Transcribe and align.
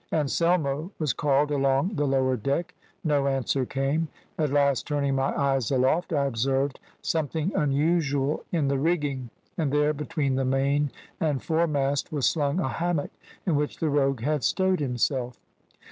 `Anselmo!' 0.11 0.89
was 0.97 1.13
called 1.13 1.51
along 1.51 1.93
the 1.95 2.07
lower 2.07 2.35
deck; 2.35 2.73
no 3.03 3.27
answer 3.27 3.67
came. 3.67 4.07
At 4.35 4.49
last, 4.49 4.87
turning 4.87 5.13
my 5.13 5.31
eyes 5.39 5.69
aloft 5.69 6.11
I 6.11 6.25
observed 6.25 6.79
something 7.03 7.51
unusual 7.53 8.43
in 8.51 8.67
the 8.67 8.79
rigging, 8.79 9.29
and 9.59 9.71
there 9.71 9.93
between 9.93 10.37
the 10.37 10.43
main 10.43 10.89
and 11.19 11.43
foremast 11.43 12.11
was 12.11 12.25
slung 12.25 12.59
a 12.59 12.67
hammock, 12.67 13.11
in 13.45 13.55
which 13.55 13.77
the 13.77 13.89
rogue 13.91 14.21
had 14.21 14.43
stowed 14.43 14.79
himself. 14.79 15.37